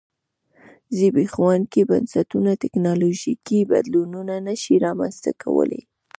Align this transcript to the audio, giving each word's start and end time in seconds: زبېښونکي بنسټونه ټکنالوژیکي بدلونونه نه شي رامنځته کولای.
زبېښونکي 0.97 1.81
بنسټونه 1.89 2.51
ټکنالوژیکي 2.63 3.59
بدلونونه 3.71 4.35
نه 4.47 4.55
شي 4.61 4.75
رامنځته 4.85 5.31
کولای. 5.41 5.81